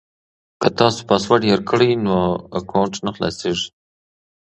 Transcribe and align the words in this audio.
که 0.61 0.67
تاسو 0.79 0.99
پاسورډ 1.09 1.41
هېر 1.49 1.61
کړئ 1.69 1.91
نو 2.05 2.15
اکاونټ 2.59 2.93
نه 3.05 3.11
خلاصیږي. 3.15 3.67